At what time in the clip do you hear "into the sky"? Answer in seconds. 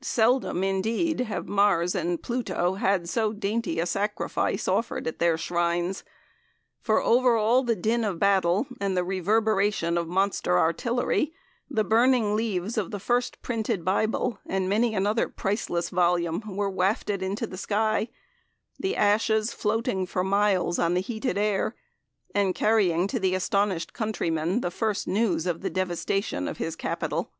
17.20-18.06